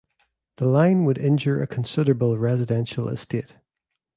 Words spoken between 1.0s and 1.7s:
would injure a